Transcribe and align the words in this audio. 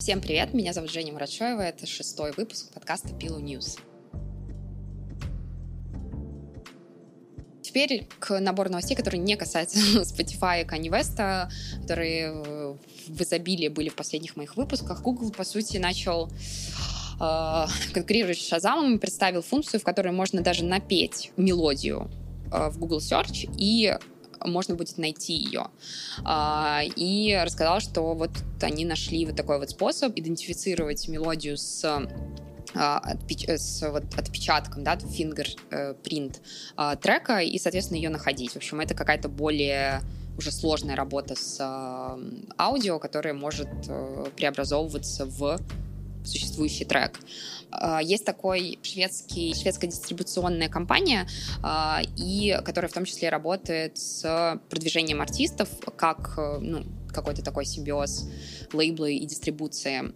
Всем 0.00 0.20
привет, 0.20 0.54
меня 0.54 0.72
зовут 0.72 0.92
Женя 0.92 1.12
Мурачоева, 1.12 1.60
это 1.60 1.84
шестой 1.84 2.32
выпуск 2.36 2.72
подкаста 2.72 3.08
Pillow 3.08 3.42
News. 3.42 3.80
Теперь 7.62 8.06
к 8.20 8.38
набору 8.38 8.70
новостей, 8.70 8.96
которые 8.96 9.20
не 9.20 9.36
касаются 9.36 9.78
Spotify 10.02 10.62
и 10.62 10.64
Kanye 10.64 10.88
West, 10.88 11.50
которые 11.82 12.32
в 13.08 13.20
изобилии 13.20 13.66
были 13.66 13.88
в 13.88 13.96
последних 13.96 14.36
моих 14.36 14.56
выпусках. 14.56 15.02
Google, 15.02 15.32
по 15.32 15.42
сути, 15.42 15.78
начал 15.78 16.30
э, 17.20 17.66
конкурировать 17.92 18.38
с 18.38 18.52
Shazam 18.52 18.94
и 18.94 18.98
представил 18.98 19.42
функцию, 19.42 19.80
в 19.80 19.84
которой 19.84 20.12
можно 20.12 20.42
даже 20.42 20.64
напеть 20.64 21.32
мелодию 21.36 22.08
э, 22.52 22.70
в 22.70 22.78
Google 22.78 22.98
Search 22.98 23.50
и 23.58 23.98
можно 24.44 24.74
будет 24.74 24.98
найти 24.98 25.34
ее. 25.34 25.66
А, 26.24 26.82
и 26.96 27.38
рассказал, 27.42 27.80
что 27.80 28.14
вот 28.14 28.30
они 28.62 28.84
нашли 28.84 29.26
вот 29.26 29.36
такой 29.36 29.58
вот 29.58 29.70
способ 29.70 30.12
идентифицировать 30.16 31.08
мелодию 31.08 31.56
с 31.56 31.84
а, 32.74 33.02
с 33.46 33.90
вот 33.90 34.04
отпечатком, 34.16 34.84
да, 34.84 34.98
фингерпринт 34.98 36.42
э, 36.76 36.96
трека 37.00 37.38
и, 37.38 37.58
соответственно, 37.58 37.96
ее 37.96 38.10
находить. 38.10 38.52
В 38.52 38.56
общем, 38.56 38.80
это 38.80 38.94
какая-то 38.94 39.30
более 39.30 40.02
уже 40.36 40.52
сложная 40.52 40.94
работа 40.94 41.34
с 41.34 41.58
аудио, 42.58 42.98
которая 42.98 43.34
может 43.34 43.68
э, 43.88 44.26
преобразовываться 44.36 45.24
в 45.24 45.58
существующий 46.24 46.84
трек. 46.84 47.20
А, 47.70 48.00
есть 48.02 48.24
такой 48.24 48.78
шведский, 48.82 49.54
шведская 49.54 49.88
дистрибуционная 49.88 50.68
компания, 50.68 51.28
а, 51.62 52.00
и 52.16 52.58
которая 52.64 52.90
в 52.90 52.94
том 52.94 53.04
числе 53.04 53.28
работает 53.28 53.98
с 53.98 54.60
продвижением 54.70 55.20
артистов, 55.20 55.68
как 55.96 56.34
э, 56.38 56.58
ну, 56.60 56.84
какой-то 57.18 57.42
такой 57.42 57.64
симбиоз 57.64 58.28
лейблы 58.72 59.14
и 59.16 59.26
дистрибуции. 59.26 60.12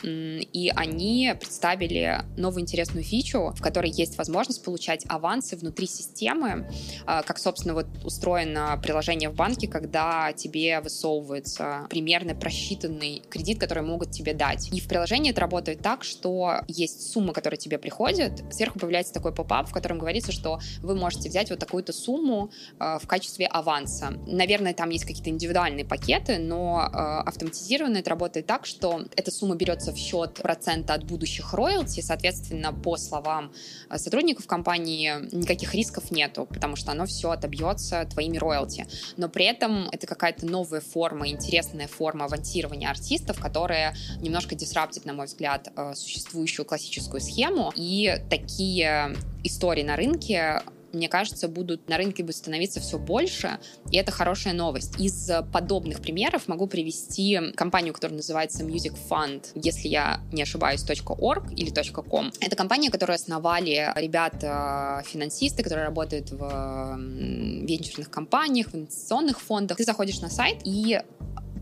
И 0.52 0.72
они 0.74 1.34
представили 1.38 2.24
новую 2.36 2.62
интересную 2.62 3.04
фичу, 3.04 3.52
в 3.54 3.60
которой 3.60 3.90
есть 3.90 4.18
возможность 4.18 4.64
получать 4.64 5.04
авансы 5.08 5.56
внутри 5.56 5.86
системы, 5.86 6.68
а, 7.06 7.22
как, 7.22 7.38
собственно, 7.38 7.74
вот 7.74 7.86
устроено 8.04 8.78
приложение 8.82 9.30
в 9.30 9.34
банке, 9.34 9.68
когда 9.68 10.32
тебе 10.32 10.80
высовывается 10.80 11.86
примерно 11.90 12.34
просчитанный 12.34 13.22
кредит, 13.28 13.58
который 13.58 13.82
могут 13.82 14.10
тебе 14.10 14.34
дать. 14.34 14.72
И 14.72 14.80
в 14.80 14.88
приложении 14.88 15.30
это 15.30 15.40
работает 15.40 15.80
так, 15.80 16.04
что 16.04 16.60
есть 16.68 17.12
сумма, 17.12 17.32
которая 17.32 17.58
тебе 17.58 17.78
приходит, 17.78 18.42
сверху 18.50 18.78
появляется 18.78 19.12
такой 19.12 19.34
поп-ап, 19.34 19.68
в 19.68 19.72
котором 19.72 19.98
говорится, 19.98 20.32
что 20.32 20.60
вы 20.80 20.94
можете 20.94 21.28
взять 21.28 21.50
вот 21.50 21.58
такую-то 21.58 21.92
сумму 21.92 22.50
э, 22.78 22.98
в 23.00 23.06
качестве 23.06 23.46
аванса. 23.46 24.12
Наверное, 24.26 24.74
там 24.74 24.90
есть 24.90 25.04
какие-то 25.04 25.30
индивидуальные 25.30 25.84
пакеты, 25.84 26.38
но 26.38 26.88
э, 26.92 26.96
автоматизированно 26.96 27.98
это 27.98 28.10
работает 28.10 28.46
так, 28.46 28.66
что 28.66 29.02
эта 29.16 29.30
сумма 29.30 29.56
берется 29.56 29.92
в 29.92 29.96
счет 29.96 30.34
процента 30.34 30.94
от 30.94 31.04
будущих 31.04 31.54
роялти, 31.54 32.00
соответственно, 32.00 32.72
по 32.72 32.96
словам 32.96 33.52
э, 33.88 33.98
сотрудников 33.98 34.46
компании, 34.46 35.12
никаких 35.34 35.74
рисков 35.74 36.10
нету, 36.10 36.46
потому 36.46 36.76
что 36.76 36.92
оно 36.92 37.06
все 37.06 37.30
отобьется 37.30 38.04
твоими 38.04 38.38
роялти. 38.38 38.86
Но 39.16 39.28
при 39.28 39.46
этом 39.46 39.88
это 39.90 40.06
какая-то 40.06 40.46
новая 40.46 40.80
форма, 40.80 41.28
интересная 41.28 41.88
форма 41.88 42.26
авансирования 42.26 42.88
артистов, 42.88 43.40
которая 43.40 43.94
немножко 44.20 44.54
дисраптит, 44.54 45.04
на 45.04 45.12
мой 45.12 45.26
взгляд, 45.26 45.68
э, 45.74 45.94
существующую 45.94 46.66
классическую 46.66 47.20
схему. 47.20 47.72
И 47.76 48.16
такие 48.28 49.16
истории 49.44 49.82
на 49.82 49.96
рынке 49.96 50.62
мне 50.92 51.08
кажется, 51.08 51.48
будут 51.48 51.88
на 51.88 51.96
рынке 51.96 52.22
будет 52.22 52.36
становиться 52.36 52.80
все 52.80 52.98
больше, 52.98 53.58
и 53.90 53.96
это 53.96 54.12
хорошая 54.12 54.54
новость. 54.54 54.98
Из 54.98 55.30
подобных 55.52 56.00
примеров 56.00 56.48
могу 56.48 56.66
привести 56.66 57.52
компанию, 57.56 57.94
которая 57.94 58.16
называется 58.16 58.64
Music 58.64 58.96
Fund, 59.08 59.46
если 59.54 59.88
я 59.88 60.20
не 60.32 60.42
ошибаюсь, 60.42 60.82
.org 60.82 61.54
или 61.54 61.72
.com. 61.92 62.32
Это 62.40 62.56
компания, 62.56 62.90
которую 62.90 63.14
основали 63.14 63.92
ребята-финансисты, 63.96 65.62
которые 65.62 65.86
работают 65.86 66.30
в 66.30 66.96
венчурных 66.98 68.10
компаниях, 68.10 68.68
в 68.68 68.74
инвестиционных 68.74 69.40
фондах. 69.40 69.78
Ты 69.78 69.84
заходишь 69.84 70.20
на 70.20 70.30
сайт 70.30 70.60
и 70.64 71.00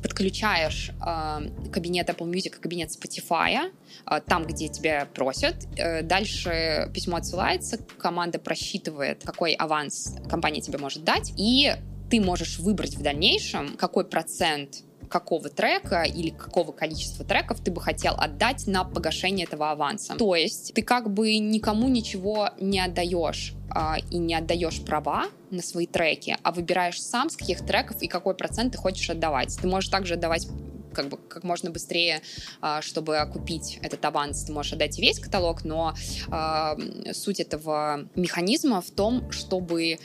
подключаешь 0.03 0.91
э, 1.05 1.71
кабинет 1.71 2.09
Apple 2.09 2.31
Music 2.31 2.59
кабинет 2.61 2.91
Spotify, 2.91 3.71
э, 4.07 4.21
там, 4.27 4.45
где 4.45 4.69
тебя 4.69 5.07
просят. 5.15 5.57
Э, 5.77 6.03
дальше 6.03 6.91
письмо 6.95 7.17
отсылается, 7.19 7.79
команда 7.99 8.39
просчитывает, 8.39 9.23
какой 9.25 9.53
аванс 9.55 10.17
компания 10.29 10.61
тебе 10.61 10.79
может 10.79 11.05
дать, 11.05 11.33
и 11.37 11.75
ты 12.11 12.21
можешь 12.21 12.59
выбрать 12.59 12.97
в 12.97 13.03
дальнейшем, 13.03 13.77
какой 13.77 14.05
процент 14.05 14.83
какого 15.09 15.49
трека 15.49 16.03
или 16.03 16.31
какого 16.31 16.73
количества 16.73 17.25
треков 17.25 17.61
ты 17.61 17.71
бы 17.71 17.81
хотел 17.81 18.15
отдать 18.17 18.67
на 18.67 18.85
погашение 18.85 19.45
этого 19.45 19.73
аванса. 19.73 20.15
То 20.15 20.37
есть 20.37 20.73
ты 20.73 20.83
как 20.83 21.13
бы 21.13 21.37
никому 21.39 21.89
ничего 21.89 22.51
не 22.61 22.81
отдаешь 22.81 23.55
а, 23.71 23.97
и 24.11 24.19
не 24.19 24.35
отдаешь 24.35 24.83
права 24.85 25.27
на 25.51 25.63
свои 25.63 25.87
треки, 25.87 26.37
а 26.43 26.53
выбираешь 26.53 27.03
сам, 27.03 27.31
с 27.31 27.37
каких 27.37 27.65
треков 27.65 28.03
и 28.03 28.09
какой 28.09 28.35
процент 28.35 28.73
ты 28.73 28.79
хочешь 28.79 29.09
отдавать. 29.11 29.57
Ты 29.61 29.67
можешь 29.69 29.91
также 29.91 30.15
отдавать 30.15 30.47
как 30.93 31.09
бы 31.09 31.17
как 31.17 31.45
можно 31.45 31.71
быстрее, 31.71 32.21
а, 32.61 32.83
чтобы 32.83 33.19
окупить 33.19 33.79
этот 33.83 34.05
аванс, 34.05 34.45
ты 34.45 34.53
можешь 34.53 34.73
отдать 34.73 34.99
весь 34.99 35.21
каталог, 35.21 35.65
но 35.65 35.95
э, 36.31 37.13
суть 37.13 37.41
этого 37.41 38.09
механизма 38.15 38.81
в 38.81 38.91
том, 38.91 39.31
чтобы 39.31 39.99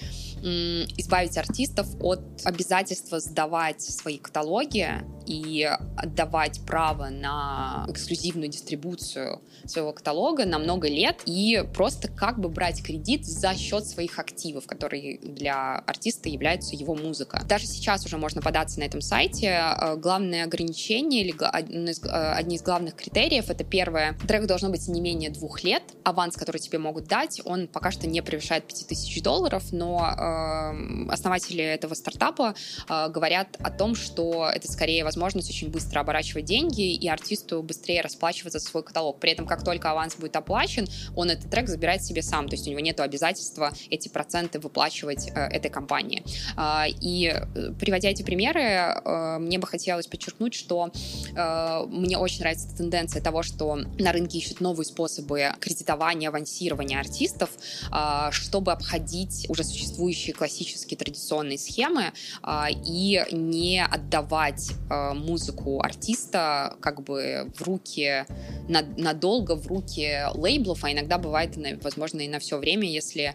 избавить 0.98 1.38
артистов 1.38 1.88
от 2.00 2.20
обязательства 2.44 3.20
сдавать 3.20 3.82
свои 3.82 4.20
каталоги 4.20 5.02
и 5.26 5.70
отдавать 5.98 6.60
право 6.66 7.10
на 7.10 7.86
эксклюзивную 7.90 8.50
дистрибуцию 8.50 9.42
своего 9.66 9.94
каталога 9.94 10.46
на 10.46 10.60
много 10.60 10.88
лет 10.88 11.22
и 11.26 11.64
просто 11.74 12.08
как 12.08 12.40
бы 12.40 12.50
брать 12.50 12.84
кредит 12.84 13.26
за 13.26 13.56
счет 13.56 13.86
своих 13.86 14.20
активов, 14.20 14.68
которые 14.68 15.18
для 15.20 15.78
артиста 15.80 16.30
являются 16.30 16.76
его 16.76 16.96
музыка. 16.96 17.42
Даже 17.48 17.66
сейчас 17.66 18.06
уже 18.06 18.18
можно 18.18 18.42
податься 18.42 18.80
на 18.80 18.84
этом 18.84 19.02
сайте. 19.02 19.48
Э, 19.48 19.96
главное 19.96 20.44
ограничение 20.44 21.24
или 21.24 21.34
э, 21.34 22.34
одни 22.34 22.56
из 22.56 22.62
главных 22.62 22.96
критериев— 22.96 23.50
это 23.50 23.64
первое. 23.64 24.18
Трек 24.28 24.46
должно 24.46 24.70
быть 24.70 24.88
не 24.88 25.02
менее 25.02 25.30
двух 25.30 25.64
лет. 25.64 25.84
Аванс, 26.04 26.36
который 26.36 26.60
тебе 26.60 26.78
могут 26.80 27.08
дать, 27.08 27.42
он 27.46 27.68
пока 27.68 27.92
что 27.92 28.08
не 28.08 28.22
превышает 28.22 28.66
5000 28.68 29.22
долларов, 29.22 29.64
но 29.72 30.00
э, 30.00 31.12
основатели 31.12 31.64
этого 31.64 31.94
стартапа 31.94 32.56
э, 32.88 33.10
говорят 33.10 33.58
о 33.60 33.72
том, 33.72 33.96
что 33.96 34.50
это 34.54 34.72
скорее 34.72 35.04
возможность 35.16 35.50
очень 35.50 35.70
быстро 35.70 36.02
оборачивать 36.02 36.46
деньги 36.46 36.94
и 36.94 37.08
артисту 37.08 37.64
быстрее 37.64 38.02
расплачиваться 38.02 38.60
за 38.60 38.66
свой 38.66 38.84
каталог. 38.84 39.20
При 39.20 39.32
этом, 39.32 39.48
как 39.48 39.64
только 39.64 39.92
аванс 39.92 40.16
будет 40.16 40.36
оплачен, 40.36 40.88
он 41.16 41.30
этот 41.30 41.50
трек 41.50 41.70
забирает 41.70 42.04
себе 42.04 42.22
сам, 42.22 42.50
то 42.50 42.56
есть 42.56 42.68
у 42.68 42.70
него 42.70 42.82
нет 42.82 43.00
обязательства 43.00 43.72
эти 43.90 44.10
проценты 44.10 44.60
выплачивать 44.60 45.30
э, 45.30 45.40
этой 45.40 45.72
компании. 45.72 46.24
Э, 46.58 46.90
и 47.02 47.34
приводя 47.80 48.10
эти 48.10 48.24
примеры, 48.24 48.62
э, 48.62 49.38
мне 49.40 49.58
бы 49.58 49.68
хотелось 49.68 50.08
подчеркнуть, 50.08 50.54
что 50.54 50.92
э, 51.36 51.86
мне 51.88 52.18
очень 52.18 52.42
нравится 52.42 52.76
тенденция 52.76 53.22
того, 53.22 53.44
что 53.44 53.76
на 53.76 54.12
рынке 54.12 54.38
ищут 54.38 54.60
новые 54.60 54.86
способы 54.86 55.52
кредитования, 55.60 56.30
авансирования 56.30 57.00
артистов, 57.00 57.50
э, 57.92 58.32
чтобы 58.32 58.74
обходить 58.74 59.46
уже 59.50 59.64
существующие 59.64 60.34
классические 60.34 60.98
традиционные 60.98 61.58
схемы 61.58 62.12
э, 62.44 62.66
и 62.86 63.24
не 63.32 63.84
отдавать 63.84 64.72
э, 64.90 65.05
музыку 65.14 65.82
артиста 65.82 66.76
как 66.80 67.04
бы 67.04 67.52
в 67.56 67.62
руки 67.62 68.26
надолго 68.68 69.56
в 69.56 69.68
руки 69.68 70.24
лейблов, 70.34 70.84
а 70.84 70.92
иногда 70.92 71.18
бывает, 71.18 71.58
возможно, 71.82 72.22
и 72.22 72.28
на 72.28 72.40
все 72.40 72.58
время, 72.58 72.90
если 72.90 73.34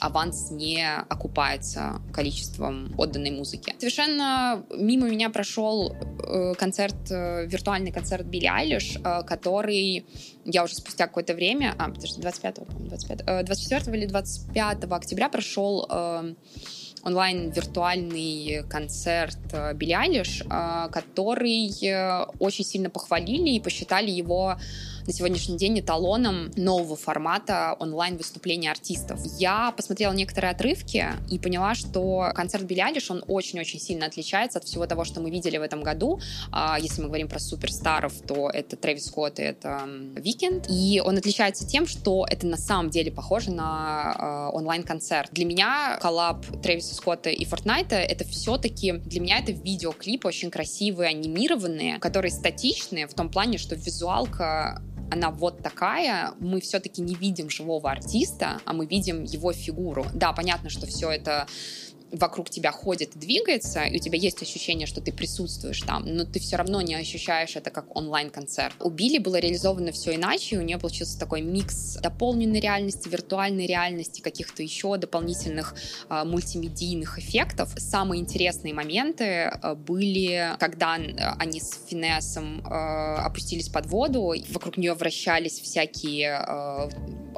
аванс 0.00 0.50
не 0.50 0.82
окупается 0.86 2.00
количеством 2.14 2.94
отданной 2.96 3.30
музыки. 3.30 3.74
Совершенно 3.78 4.64
мимо 4.74 5.08
меня 5.08 5.28
прошел 5.28 5.94
э, 5.94 6.54
концерт, 6.54 6.96
э, 7.10 7.46
виртуальный 7.46 7.92
концерт 7.92 8.24
Билли 8.26 8.46
Айлиш, 8.46 8.96
э, 8.96 9.22
который 9.24 10.06
я 10.46 10.64
уже 10.64 10.74
спустя 10.74 11.06
какое-то 11.06 11.34
время, 11.34 11.74
а, 11.78 11.90
подожди, 11.90 12.22
25, 12.22 12.60
25 12.78 13.44
24 13.44 13.98
или 13.98 14.06
25 14.06 14.84
октября 14.84 15.28
прошел 15.28 15.86
онлайн-виртуальный 17.04 18.64
концерт 18.68 19.38
Билли 19.74 19.92
Айлиш, 19.92 20.42
который 20.92 21.70
очень 22.38 22.64
сильно 22.64 22.90
похвалили 22.90 23.50
и 23.50 23.60
посчитали 23.60 24.10
его 24.10 24.56
на 25.06 25.12
сегодняшний 25.12 25.56
день 25.56 25.80
эталоном 25.80 26.50
нового 26.56 26.96
формата 26.96 27.76
онлайн-выступления 27.78 28.70
артистов. 28.70 29.20
Я 29.38 29.72
посмотрела 29.72 30.12
некоторые 30.12 30.52
отрывки 30.52 31.06
и 31.30 31.38
поняла, 31.38 31.74
что 31.74 32.30
концерт 32.34 32.64
Билли 32.64 32.80
Айлиш, 32.80 33.10
он 33.10 33.24
очень-очень 33.26 33.80
сильно 33.80 34.06
отличается 34.06 34.58
от 34.58 34.64
всего 34.64 34.86
того, 34.86 35.04
что 35.04 35.20
мы 35.20 35.30
видели 35.30 35.56
в 35.56 35.62
этом 35.62 35.82
году. 35.82 36.20
А, 36.52 36.78
если 36.80 37.00
мы 37.00 37.08
говорим 37.08 37.28
про 37.28 37.38
суперстаров, 37.38 38.12
то 38.26 38.50
это 38.50 38.76
Трэвис 38.76 39.06
Скотт 39.06 39.38
и 39.38 39.42
это 39.42 39.82
Weeknd. 40.16 40.66
И 40.68 41.02
он 41.04 41.16
отличается 41.18 41.66
тем, 41.66 41.86
что 41.86 42.26
это 42.28 42.46
на 42.46 42.56
самом 42.56 42.90
деле 42.90 43.10
похоже 43.10 43.50
на 43.50 44.50
э, 44.52 44.56
онлайн-концерт. 44.56 45.30
Для 45.32 45.44
меня 45.44 45.98
коллаб 46.00 46.44
Трэвиса 46.62 46.94
Скотта 46.94 47.30
и 47.30 47.44
Фортнайта— 47.44 47.96
это 47.96 48.24
все-таки... 48.24 48.92
Для 48.92 49.20
меня 49.20 49.38
это 49.38 49.52
видеоклипы 49.52 50.28
очень 50.28 50.50
красивые, 50.50 51.10
анимированные, 51.10 51.98
которые 51.98 52.30
статичные 52.30 53.06
в 53.06 53.14
том 53.14 53.30
плане, 53.30 53.58
что 53.58 53.74
визуалка 53.74 54.82
она 55.10 55.30
вот 55.30 55.62
такая, 55.62 56.32
мы 56.38 56.60
все-таки 56.60 57.02
не 57.02 57.14
видим 57.14 57.50
живого 57.50 57.90
артиста, 57.90 58.60
а 58.64 58.72
мы 58.72 58.86
видим 58.86 59.24
его 59.24 59.52
фигуру. 59.52 60.06
Да, 60.14 60.32
понятно, 60.32 60.70
что 60.70 60.86
все 60.86 61.10
это 61.10 61.46
вокруг 62.12 62.50
тебя 62.50 62.72
ходит 62.72 63.12
двигается, 63.14 63.84
и 63.84 63.96
у 63.96 64.00
тебя 64.00 64.18
есть 64.18 64.42
ощущение, 64.42 64.86
что 64.86 65.00
ты 65.00 65.12
присутствуешь 65.12 65.80
там, 65.82 66.04
но 66.06 66.24
ты 66.24 66.40
все 66.40 66.56
равно 66.56 66.80
не 66.80 66.94
ощущаешь 66.94 67.56
это 67.56 67.70
как 67.70 67.96
онлайн-концерт. 67.96 68.74
У 68.80 68.90
Билли 68.90 69.18
было 69.18 69.36
реализовано 69.36 69.92
все 69.92 70.14
иначе, 70.14 70.58
у 70.58 70.62
нее 70.62 70.78
получился 70.78 71.18
такой 71.18 71.40
микс 71.42 71.98
дополненной 72.02 72.60
реальности, 72.60 73.08
виртуальной 73.08 73.66
реальности, 73.66 74.20
каких-то 74.20 74.62
еще 74.62 74.96
дополнительных 74.96 75.74
э, 76.08 76.24
мультимедийных 76.24 77.18
эффектов. 77.18 77.72
Самые 77.76 78.20
интересные 78.20 78.74
моменты 78.74 79.24
э, 79.24 79.74
были, 79.74 80.54
когда 80.58 80.94
они 80.94 81.60
с 81.60 81.80
Финесом 81.88 82.60
э, 82.60 82.70
опустились 82.70 83.68
под 83.68 83.86
воду, 83.86 84.34
вокруг 84.50 84.76
нее 84.76 84.94
вращались 84.94 85.60
всякие 85.60 86.44
э, 86.46 86.88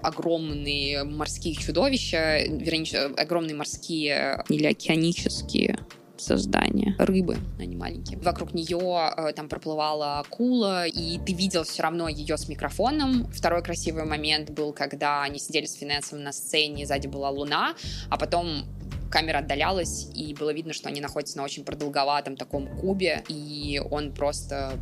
огромные 0.02 1.04
морские 1.04 1.54
чудовища, 1.54 2.42
вернее, 2.48 3.06
огромные 3.16 3.54
морские 3.54 4.44
или 4.62 4.68
океанические 4.68 5.78
создания. 6.16 6.94
Рыбы, 6.98 7.36
они 7.58 7.74
маленькие. 7.74 8.18
Вокруг 8.20 8.54
нее 8.54 8.78
э, 9.16 9.32
там 9.32 9.48
проплывала 9.48 10.20
акула, 10.20 10.86
и 10.86 11.18
ты 11.18 11.32
видел 11.32 11.64
все 11.64 11.82
равно 11.82 12.08
ее 12.08 12.38
с 12.38 12.48
микрофоном. 12.48 13.26
Второй 13.32 13.62
красивый 13.62 14.04
момент 14.04 14.50
был, 14.50 14.72
когда 14.72 15.24
они 15.24 15.40
сидели 15.40 15.66
с 15.66 15.74
Финесом 15.74 16.22
на 16.22 16.32
сцене, 16.32 16.86
сзади 16.86 17.08
была 17.08 17.30
луна, 17.30 17.74
а 18.08 18.18
потом 18.18 18.64
камера 19.10 19.38
отдалялась, 19.38 20.08
и 20.14 20.32
было 20.34 20.52
видно, 20.52 20.72
что 20.72 20.88
они 20.88 21.00
находятся 21.00 21.36
на 21.38 21.44
очень 21.44 21.64
продолговатом 21.64 22.36
таком 22.36 22.68
кубе, 22.78 23.24
и 23.28 23.82
он 23.90 24.12
просто 24.12 24.78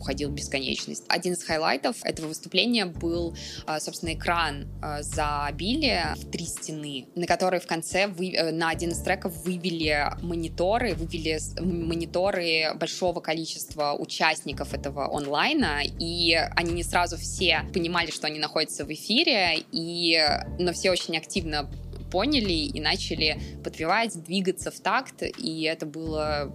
уходил 0.00 0.30
в 0.30 0.32
бесконечность. 0.32 1.04
Один 1.08 1.34
из 1.34 1.44
хайлайтов 1.44 1.96
этого 2.04 2.28
выступления 2.28 2.86
был, 2.86 3.36
а, 3.66 3.80
собственно, 3.80 4.14
экран 4.14 4.66
а, 4.82 5.02
за 5.02 5.48
Билли 5.52 6.02
в 6.16 6.30
три 6.30 6.44
стены, 6.44 7.06
на 7.14 7.26
который 7.26 7.60
в 7.60 7.66
конце 7.66 8.06
вы, 8.06 8.32
э, 8.32 8.52
на 8.52 8.70
один 8.70 8.90
из 8.90 8.98
треков 8.98 9.44
вывели 9.44 10.10
мониторы, 10.22 10.94
вывели 10.94 11.38
мониторы 11.60 12.74
большого 12.74 13.20
количества 13.20 13.94
участников 13.98 14.74
этого 14.74 15.14
онлайна, 15.14 15.80
и 15.84 16.34
они 16.34 16.72
не 16.72 16.82
сразу 16.82 17.16
все 17.16 17.62
понимали, 17.72 18.10
что 18.10 18.26
они 18.26 18.38
находятся 18.38 18.84
в 18.84 18.92
эфире, 18.92 19.64
и, 19.72 20.18
но 20.58 20.72
все 20.72 20.90
очень 20.90 21.16
активно 21.16 21.70
поняли 22.10 22.52
и 22.52 22.80
начали 22.80 23.40
подпевать, 23.64 24.22
двигаться 24.22 24.70
в 24.70 24.80
такт, 24.80 25.22
и 25.22 25.62
это 25.62 25.86
было 25.86 26.52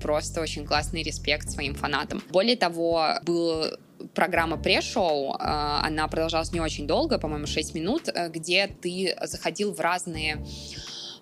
просто 0.00 0.40
очень 0.40 0.66
классный 0.66 1.02
респект 1.02 1.50
своим 1.50 1.74
фанатам. 1.74 2.22
Более 2.30 2.56
того, 2.56 3.14
был 3.22 3.64
программа 4.14 4.56
пре-шоу, 4.56 5.34
э, 5.34 5.36
она 5.38 6.08
продолжалась 6.08 6.52
не 6.52 6.60
очень 6.60 6.86
долго, 6.86 7.18
по-моему, 7.18 7.46
6 7.46 7.74
минут, 7.74 8.08
э, 8.08 8.28
где 8.30 8.68
ты 8.68 9.16
заходил 9.22 9.72
в 9.72 9.80
разные 9.80 10.44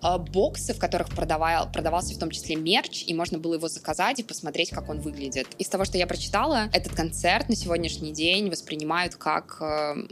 э, 0.03 0.17
боксы, 0.17 0.73
в 0.73 0.79
которых 0.79 1.09
продавал, 1.09 1.71
продавался 1.71 2.13
в 2.13 2.19
том 2.19 2.29
числе 2.29 2.55
мерч, 2.55 3.03
и 3.07 3.13
можно 3.13 3.39
было 3.39 3.55
его 3.55 3.67
заказать 3.67 4.19
и 4.19 4.23
посмотреть, 4.23 4.69
как 4.69 4.89
он 4.89 4.99
выглядит. 4.99 5.47
Из 5.57 5.67
того, 5.67 5.85
что 5.85 5.97
я 5.97 6.07
прочитала, 6.07 6.69
этот 6.73 6.93
концерт 6.93 7.49
на 7.49 7.55
сегодняшний 7.55 8.13
день 8.13 8.49
воспринимают 8.49 9.15
как 9.15 9.61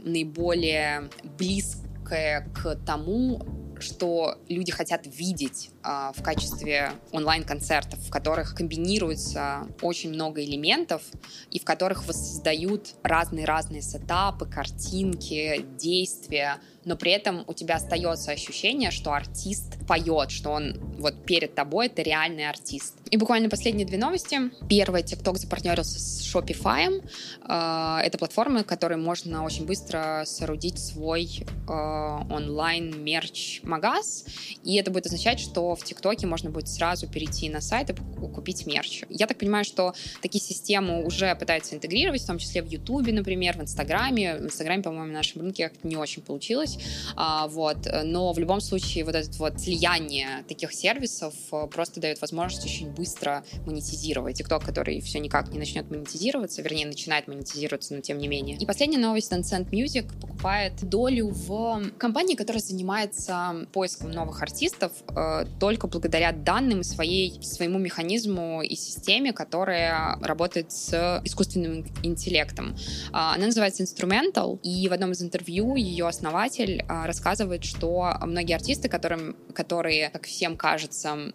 наиболее 0.00 1.08
близкое 1.38 2.48
к 2.54 2.76
тому, 2.84 3.42
что 3.78 4.38
люди 4.48 4.72
хотят 4.72 5.06
видеть 5.06 5.70
в 5.86 6.22
качестве 6.22 6.92
онлайн-концертов, 7.12 8.00
в 8.00 8.10
которых 8.10 8.54
комбинируется 8.54 9.68
очень 9.82 10.10
много 10.10 10.42
элементов 10.42 11.02
и 11.50 11.60
в 11.60 11.64
которых 11.64 12.06
воссоздают 12.06 12.94
разные-разные 13.02 13.82
сетапы, 13.82 14.46
картинки, 14.46 15.64
действия, 15.78 16.58
но 16.86 16.96
при 16.96 17.12
этом 17.12 17.44
у 17.48 17.52
тебя 17.52 17.74
остается 17.74 18.30
ощущение, 18.30 18.92
что 18.92 19.12
артист 19.12 19.76
поет, 19.86 20.30
что 20.30 20.50
он 20.50 20.78
вот 20.98 21.26
перед 21.26 21.54
тобой 21.54 21.86
это 21.86 22.02
реальный 22.02 22.48
артист. 22.48 22.94
И 23.10 23.16
буквально 23.16 23.48
последние 23.48 23.86
две 23.86 23.98
новости. 23.98 24.38
Первое, 24.68 25.02
TikTok 25.02 25.36
запартнерился 25.36 25.98
с 25.98 26.22
Shopify. 26.22 27.02
Э, 27.48 27.98
это 28.04 28.18
платформа, 28.18 28.62
которой 28.62 28.98
можно 28.98 29.44
очень 29.44 29.66
быстро 29.66 30.22
соорудить 30.26 30.78
свой 30.78 31.44
э, 31.44 31.72
онлайн-мерч-магаз. 31.72 34.26
И 34.64 34.76
это 34.76 34.90
будет 34.90 35.06
означать, 35.06 35.40
что 35.40 35.74
в 35.76 35.84
ТикТоке 35.84 36.26
можно 36.26 36.50
будет 36.50 36.68
сразу 36.68 37.06
перейти 37.06 37.48
на 37.48 37.60
сайт 37.60 37.90
и 37.90 37.94
купить 38.34 38.66
мерч. 38.66 39.02
Я 39.08 39.26
так 39.26 39.38
понимаю, 39.38 39.64
что 39.64 39.94
такие 40.22 40.42
системы 40.42 41.04
уже 41.04 41.34
пытаются 41.36 41.74
интегрировать, 41.74 42.22
в 42.22 42.26
том 42.26 42.38
числе 42.38 42.62
в 42.62 42.66
Ютубе, 42.66 43.12
например, 43.12 43.56
в 43.58 43.62
Инстаграме. 43.62 44.36
В 44.36 44.44
Инстаграме, 44.44 44.82
по-моему, 44.82 45.10
в 45.10 45.14
нашем 45.14 45.42
рынке 45.42 45.68
как-то 45.68 45.86
не 45.86 45.96
очень 45.96 46.22
получилось 46.22 46.78
а, 47.16 47.46
вот, 47.48 47.78
но 48.04 48.32
в 48.32 48.38
любом 48.38 48.60
случае 48.60 49.04
вот 49.04 49.14
это 49.14 49.30
вот 49.38 49.60
слияние 49.60 50.44
таких 50.48 50.72
сервисов 50.72 51.34
э, 51.52 51.66
просто 51.66 52.00
дает 52.00 52.20
возможность 52.20 52.64
очень 52.64 52.90
быстро 52.90 53.44
монетизировать. 53.66 54.40
TikTok, 54.40 54.64
который 54.64 55.00
все 55.00 55.18
никак 55.18 55.48
не 55.48 55.58
начнет 55.58 55.90
монетизироваться, 55.90 56.62
вернее, 56.62 56.86
начинает 56.86 57.28
монетизироваться, 57.28 57.94
но 57.94 58.00
тем 58.00 58.18
не 58.18 58.28
менее. 58.28 58.56
И 58.58 58.66
последняя 58.66 58.98
новость, 58.98 59.32
Tencent 59.32 59.70
Music 59.70 60.08
покупает 60.20 60.72
долю 60.88 61.28
в 61.28 61.90
компании, 61.98 62.34
которая 62.34 62.62
занимается 62.62 63.66
поиском 63.72 64.10
новых 64.10 64.42
артистов 64.42 64.92
э, 65.08 65.46
только 65.66 65.88
благодаря 65.88 66.30
данным 66.30 66.84
своей, 66.84 67.42
своему 67.42 67.80
механизму 67.80 68.62
и 68.62 68.76
системе, 68.76 69.32
которая 69.32 70.16
работает 70.22 70.70
с 70.70 71.20
искусственным 71.24 71.84
интеллектом. 72.04 72.76
А, 73.12 73.34
она 73.34 73.46
называется 73.46 73.82
Instrumental, 73.82 74.60
и 74.62 74.88
в 74.88 74.92
одном 74.92 75.10
из 75.10 75.22
интервью 75.22 75.74
ее 75.74 76.06
основатель 76.06 76.84
а, 76.86 77.08
рассказывает, 77.08 77.64
что 77.64 78.14
многие 78.22 78.54
артисты, 78.54 78.88
которым, 78.88 79.34
которые, 79.56 80.10
как 80.10 80.26
всем 80.26 80.56
кажется, 80.56 81.32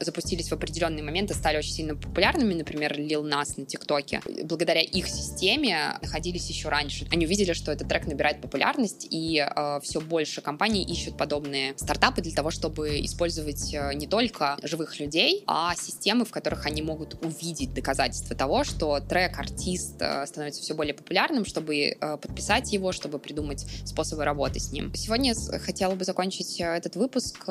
запустились 0.00 0.48
в 0.48 0.52
определенные 0.52 1.04
моменты, 1.04 1.34
стали 1.34 1.58
очень 1.58 1.72
сильно 1.72 1.94
популярными, 1.94 2.52
например, 2.52 2.98
Lil 2.98 3.22
Nas 3.22 3.52
на 3.58 3.64
ТикТоке, 3.64 4.22
благодаря 4.42 4.80
их 4.80 5.06
системе 5.06 6.00
находились 6.02 6.48
еще 6.48 6.68
раньше. 6.68 7.06
Они 7.12 7.26
увидели, 7.26 7.52
что 7.52 7.70
этот 7.70 7.86
трек 7.86 8.08
набирает 8.08 8.40
популярность, 8.40 9.06
и 9.08 9.38
а, 9.38 9.78
все 9.78 10.00
больше 10.00 10.40
компаний 10.40 10.82
ищут 10.82 11.16
подобные 11.16 11.74
стартапы 11.78 12.22
для 12.22 12.32
того, 12.32 12.50
чтобы 12.50 12.98
использовать 13.02 13.35
э, 13.74 13.94
не 13.94 14.06
только 14.06 14.56
живых 14.62 14.98
людей, 15.00 15.44
а 15.46 15.74
системы, 15.74 16.24
в 16.24 16.30
которых 16.30 16.66
они 16.66 16.82
могут 16.82 17.22
увидеть 17.24 17.74
доказательства 17.74 18.36
того, 18.36 18.64
что 18.64 19.00
трек, 19.00 19.38
артист 19.38 19.96
э, 20.00 20.26
становится 20.26 20.62
все 20.62 20.74
более 20.74 20.94
популярным, 20.94 21.44
чтобы 21.44 21.76
э, 21.76 22.16
подписать 22.16 22.72
его, 22.72 22.92
чтобы 22.92 23.18
придумать 23.18 23.66
способы 23.84 24.24
работы 24.24 24.60
с 24.60 24.72
ним. 24.72 24.94
Сегодня 24.94 25.34
я 25.34 25.58
хотела 25.58 25.94
бы 25.94 26.04
закончить 26.04 26.60
этот 26.60 26.96
выпуск 26.96 27.46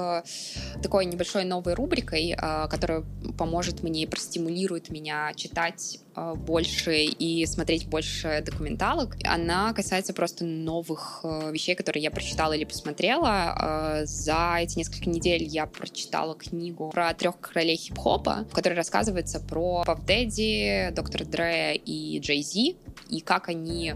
такой 0.82 1.06
небольшой 1.06 1.44
новой 1.44 1.74
рубрикой, 1.74 2.36
которая 2.70 3.04
поможет 3.38 3.84
мне 3.84 4.04
и 4.04 4.06
простимулирует 4.06 4.90
меня 4.90 5.34
читать 5.36 6.00
больше 6.36 7.04
и 7.04 7.46
смотреть 7.46 7.88
больше 7.88 8.44
документалок. 8.46 9.16
Она 9.24 9.74
касается 9.74 10.14
просто 10.14 10.46
новых 10.46 11.22
вещей, 11.52 11.76
которые 11.76 12.04
я 12.04 12.12
прочитала 12.12 12.54
или 12.54 12.66
посмотрела. 12.66 14.04
За 14.06 14.58
эти 14.60 14.78
несколько 14.78 15.10
недель 15.10 15.44
я 15.44 15.66
прочитала 15.66 16.36
книгу 16.36 16.90
про 16.92 17.14
трех 17.14 17.40
королей 17.40 17.76
хип-хопа, 17.76 18.46
в 18.50 18.54
которой 18.54 18.74
рассказывается 18.74 19.40
про 19.40 19.84
Пав 19.86 20.06
Дэдди, 20.06 20.92
Доктор 20.96 21.26
Дре 21.26 21.76
и 21.76 22.20
Джей 22.20 22.42
Зи, 22.42 22.78
и 23.10 23.22
как 23.22 23.50
они 23.50 23.94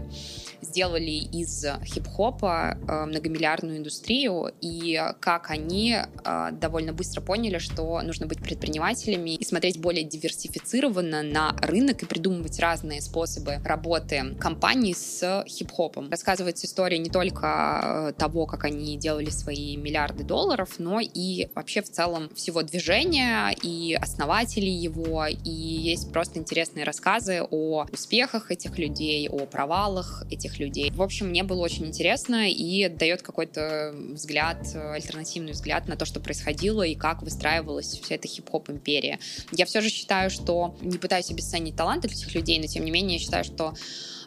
сделали 0.62 1.10
из 1.10 1.64
хип-хопа 1.84 2.76
э, 2.76 3.06
многомиллиардную 3.06 3.78
индустрию, 3.78 4.52
и 4.60 5.02
как 5.20 5.50
они 5.50 5.96
э, 5.96 6.48
довольно 6.52 6.92
быстро 6.92 7.20
поняли, 7.20 7.58
что 7.58 8.00
нужно 8.02 8.26
быть 8.26 8.38
предпринимателями 8.38 9.36
и 9.36 9.44
смотреть 9.44 9.80
более 9.80 10.04
диверсифицированно 10.04 11.22
на 11.22 11.56
рынок 11.62 12.02
и 12.02 12.06
придумывать 12.10 12.58
разные 12.58 13.00
способы 13.00 13.60
работы 13.64 14.34
компаний 14.38 14.94
с 14.94 15.44
хип-хопом. 15.46 16.10
Рассказывается 16.10 16.66
история 16.66 16.98
не 16.98 17.08
только 17.08 18.12
того, 18.18 18.46
как 18.46 18.64
они 18.64 18.96
делали 18.96 19.30
свои 19.30 19.76
миллиарды 19.76 20.24
долларов, 20.24 20.74
но 20.78 20.98
и 21.00 21.48
вообще 21.54 21.82
в 21.82 21.90
целом 21.90 22.28
всего 22.34 22.62
движения 22.62 23.54
и 23.62 23.94
основателей 23.94 24.72
его, 24.72 25.24
и 25.26 25.50
есть 25.50 26.12
просто 26.12 26.40
интересные 26.40 26.84
рассказы 26.84 27.42
о 27.48 27.86
успехах 27.92 28.50
этих 28.50 28.76
людей, 28.76 29.28
о 29.28 29.46
провалах 29.46 30.24
этих 30.30 30.58
людей. 30.58 30.90
В 30.90 31.02
общем, 31.02 31.28
мне 31.28 31.44
было 31.44 31.60
очень 31.60 31.86
интересно 31.86 32.50
и 32.50 32.88
дает 32.88 33.22
какой-то 33.22 33.94
взгляд, 33.94 34.58
альтернативный 34.74 35.52
взгляд 35.52 35.86
на 35.86 35.96
то, 35.96 36.04
что 36.04 36.18
происходило 36.18 36.82
и 36.82 36.96
как 36.96 37.22
выстраивалась 37.22 38.00
вся 38.02 38.16
эта 38.16 38.26
хип-хоп 38.26 38.68
империя. 38.68 39.20
Я 39.52 39.64
все 39.64 39.80
же 39.80 39.88
считаю, 39.88 40.28
что 40.30 40.74
не 40.80 40.98
пытаюсь 40.98 41.30
обесценить 41.30 41.76
таланты 42.00 42.08
этих 42.08 42.34
людей, 42.34 42.58
но 42.58 42.66
тем 42.66 42.84
не 42.84 42.90
менее 42.90 43.14
я 43.14 43.22
считаю, 43.22 43.44
что 43.44 43.74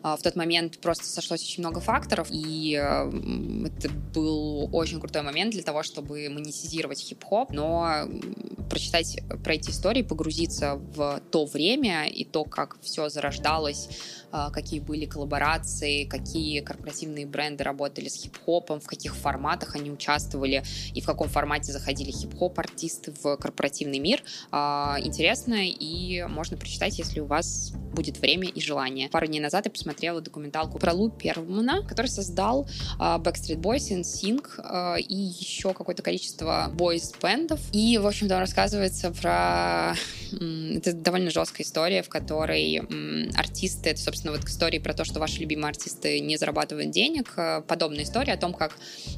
а, 0.02 0.18
в 0.18 0.22
тот 0.22 0.36
момент 0.36 0.80
просто 0.80 1.06
сошлось 1.06 1.44
очень 1.44 1.64
много 1.64 1.80
факторов, 1.80 2.28
и 2.30 2.72
это 2.72 3.90
был 4.14 4.70
очень 4.74 5.00
крутой 5.00 5.22
момент 5.24 5.54
для 5.54 5.64
того, 5.64 5.84
чтобы 5.84 6.30
монетизировать 6.30 7.00
хип-хоп, 7.00 7.52
но 7.52 8.08
прочитать 8.70 9.20
про 9.44 9.54
эти 9.54 9.70
истории, 9.70 10.02
погрузиться 10.02 10.76
в 10.76 11.22
то 11.32 11.46
время 11.46 12.08
и 12.08 12.26
то, 12.26 12.44
как 12.44 12.78
все 12.82 13.10
зарождалось, 13.10 13.90
а, 14.32 14.50
какие 14.50 14.80
были 14.80 15.06
коллаборации, 15.06 16.06
какие 16.06 16.62
корпоративные 16.62 17.26
бренды 17.26 17.64
работали 17.64 18.08
с 18.08 18.22
хип-хопом, 18.22 18.80
в 18.80 18.88
каких 18.88 19.16
форматах 19.16 19.76
они 19.76 19.92
участвовали 19.92 20.64
и 20.94 21.02
в 21.02 21.06
каком 21.06 21.28
формате 21.28 21.72
заходили 21.72 22.12
хип-хоп 22.12 22.58
артисты 22.60 23.14
в 23.22 23.38
корпоративный 23.38 24.00
мир. 24.00 24.24
А, 24.52 24.98
интересно 25.00 25.56
и 25.64 26.24
можно 26.24 26.58
прочитать, 26.58 26.98
если 26.98 27.20
у 27.20 27.26
вас 27.26 27.74
будет 27.94 28.18
время 28.20 28.50
и 28.50 28.62
желание. 28.62 29.10
Пару 29.10 29.28
дней 29.28 29.40
назад 29.40 29.66
я 29.66 29.72
посмотрела 29.72 29.94
смотрела 29.94 30.22
документалку 30.22 30.80
про 30.80 30.92
Лу 30.94 31.10
Первмана, 31.10 31.84
который 31.84 32.08
создал 32.08 32.68
uh, 33.00 33.22
Backstreet 33.22 33.58
Boys, 33.58 33.92
NSYNC 33.92 34.60
uh, 34.60 35.00
и 35.00 35.16
еще 35.16 35.74
какое-то 35.74 36.02
количество 36.04 36.70
бойс-бендов. 36.74 37.60
И, 37.72 37.98
в 37.98 38.08
общем, 38.08 38.28
там 38.28 38.40
рассказывается 38.40 39.12
про... 39.12 39.96
Это 40.32 40.94
довольно 40.94 41.30
жесткая 41.30 41.66
история, 41.66 42.02
в 42.04 42.10
которой 42.10 42.82
артисты... 43.36 43.92
Это, 43.92 44.02
собственно, 44.02 44.34
вот 44.34 44.44
история 44.46 44.80
про 44.80 44.94
то, 44.94 45.06
что 45.06 45.20
ваши 45.20 45.40
любимые 45.40 45.70
артисты 45.70 46.20
не 46.20 46.38
зарабатывают 46.38 46.92
денег. 46.92 47.34
Э, 47.38 47.62
подобная 47.62 48.04
история 48.04 48.34
о 48.34 48.38
том, 48.38 48.54
как 48.54 48.76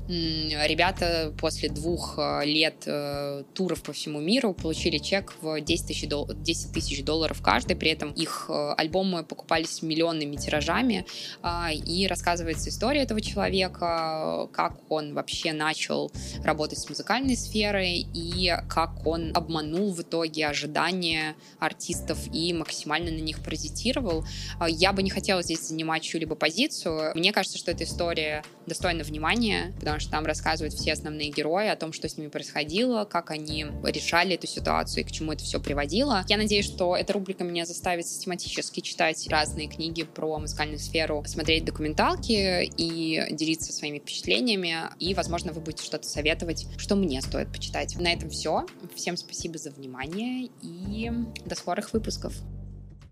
ребята 0.07 1.33
после 1.39 1.69
двух 1.69 2.15
э, 2.17 2.45
лет 2.45 2.83
э, 2.85 3.43
туров 3.53 3.81
по 3.81 3.93
всему 3.93 4.19
миру 4.19 4.53
получили 4.53 4.97
чек 4.97 5.33
в 5.41 5.61
10 5.61 5.87
тысяч, 5.87 6.07
дол... 6.07 6.27
10 6.27 6.73
тысяч 6.73 7.03
долларов 7.03 7.41
каждый, 7.41 7.75
при 7.75 7.89
этом 7.91 8.11
их 8.11 8.49
альбомы 8.73 9.23
покупались 9.23 9.81
миллионными 9.81 10.35
тиражами 10.35 11.05
а, 11.41 11.71
и 11.71 12.07
рассказывается 12.07 12.69
история 12.69 13.01
этого 13.01 13.21
человека, 13.21 14.47
как 14.51 14.75
он 14.89 15.13
вообще 15.13 15.53
начал 15.53 16.11
работать 16.43 16.79
с 16.79 16.89
музыкальной 16.89 17.37
сферой 17.37 18.05
и 18.13 18.53
как 18.69 19.05
он 19.05 19.31
обманул 19.35 19.91
в 19.93 20.01
итоге 20.01 20.47
ожидания 20.47 21.35
артистов 21.59 22.19
и 22.33 22.53
максимально 22.53 23.11
на 23.11 23.21
них 23.21 23.43
паразитировал. 23.43 24.25
А, 24.59 24.69
я 24.69 24.93
бы 24.93 25.03
не 25.03 25.09
хотела 25.09 25.41
здесь 25.43 25.67
занимать 25.67 26.03
чью-либо 26.03 26.35
позицию. 26.35 27.11
Мне 27.15 27.31
кажется, 27.31 27.57
что 27.57 27.71
эта 27.71 27.83
история 27.83 28.43
достойна 28.65 29.03
внимания, 29.03 29.73
потому 29.79 29.99
что 29.99 30.11
там 30.11 30.25
рассказывают 30.25 30.73
все 30.73 30.93
основные 30.93 31.29
герои 31.29 31.67
о 31.67 31.75
том, 31.75 31.93
что 31.93 32.09
с 32.09 32.17
ними 32.17 32.29
происходило, 32.29 33.05
как 33.05 33.31
они 33.31 33.65
решали 33.83 34.35
эту 34.35 34.47
ситуацию 34.47 35.03
и 35.03 35.07
к 35.07 35.11
чему 35.11 35.31
это 35.31 35.43
все 35.43 35.59
приводило. 35.59 36.25
Я 36.27 36.37
надеюсь, 36.37 36.65
что 36.65 36.95
эта 36.95 37.13
рубрика 37.13 37.43
меня 37.43 37.65
заставит 37.65 38.07
систематически 38.07 38.54
читать 38.81 39.27
разные 39.29 39.67
книги 39.67 40.03
про 40.03 40.37
музыкальную 40.37 40.79
сферу, 40.79 41.23
смотреть 41.25 41.65
документалки 41.65 42.63
и 42.77 43.33
делиться 43.33 43.73
своими 43.73 43.99
впечатлениями. 43.99 44.75
И, 44.99 45.13
возможно, 45.13 45.53
вы 45.53 45.61
будете 45.61 45.83
что-то 45.83 46.07
советовать, 46.07 46.67
что 46.77 46.95
мне 46.95 47.21
стоит 47.21 47.51
почитать. 47.51 47.95
На 47.99 48.13
этом 48.13 48.29
все. 48.29 48.65
Всем 48.95 49.17
спасибо 49.17 49.57
за 49.57 49.71
внимание 49.71 50.49
и 50.61 51.11
до 51.45 51.55
скорых 51.55 51.93
выпусков. 51.93 52.33